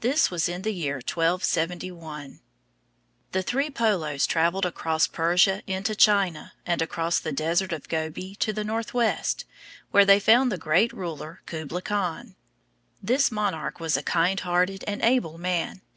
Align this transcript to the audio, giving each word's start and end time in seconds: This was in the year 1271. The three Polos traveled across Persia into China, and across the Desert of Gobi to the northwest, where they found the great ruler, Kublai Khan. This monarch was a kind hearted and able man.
This 0.00 0.32
was 0.32 0.48
in 0.48 0.62
the 0.62 0.72
year 0.74 0.96
1271. 0.96 2.40
The 3.30 3.40
three 3.44 3.70
Polos 3.70 4.26
traveled 4.26 4.66
across 4.66 5.06
Persia 5.06 5.62
into 5.64 5.94
China, 5.94 6.54
and 6.66 6.82
across 6.82 7.20
the 7.20 7.30
Desert 7.30 7.72
of 7.72 7.88
Gobi 7.88 8.34
to 8.40 8.52
the 8.52 8.64
northwest, 8.64 9.44
where 9.92 10.04
they 10.04 10.18
found 10.18 10.50
the 10.50 10.58
great 10.58 10.92
ruler, 10.92 11.40
Kublai 11.46 11.82
Khan. 11.82 12.34
This 13.00 13.30
monarch 13.30 13.78
was 13.78 13.96
a 13.96 14.02
kind 14.02 14.40
hearted 14.40 14.82
and 14.88 15.00
able 15.02 15.38
man. 15.38 15.82